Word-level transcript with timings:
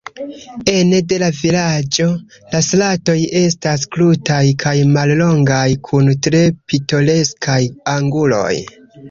Ene 0.75 0.99
de 1.09 1.17
la 1.23 1.27
vilaĝo 1.39 2.07
la 2.53 2.61
stratoj 2.67 3.15
estas 3.41 3.85
krutaj 3.97 4.39
kaj 4.65 4.73
mallongaj, 4.97 5.61
kun 5.91 6.11
tre 6.29 6.43
pitoreskaj 6.73 7.61
anguloj. 7.95 8.53